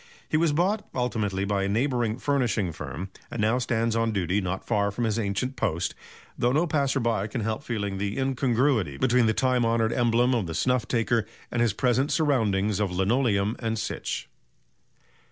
He 0.27 0.35
was 0.35 0.51
bought 0.51 0.89
ultimately 0.95 1.45
by 1.45 1.61
a 1.61 1.69
neighbouring 1.69 2.17
furnishing 2.17 2.71
firm, 2.71 3.11
and 3.29 3.39
now 3.39 3.59
stands 3.59 3.95
on 3.95 4.11
duty 4.11 4.41
not 4.41 4.65
far 4.65 4.89
from 4.89 5.03
his 5.03 5.19
ancient 5.19 5.55
post, 5.55 5.93
though 6.35 6.51
no 6.51 6.65
passer 6.65 6.99
by 6.99 7.27
can 7.27 7.41
help 7.41 7.61
feeling 7.61 7.99
the 7.99 8.17
incongruity 8.17 8.97
between 8.97 9.27
the 9.27 9.33
time 9.35 9.63
honoured 9.63 9.93
emblem 9.93 10.33
of 10.33 10.47
the 10.47 10.55
snuff 10.55 10.87
taker 10.87 11.27
and 11.51 11.61
his 11.61 11.73
present 11.73 12.11
surroundings 12.11 12.79
of 12.79 12.89
linoleum 12.91 13.55
"and 13.59 13.77
sich." 13.77 14.27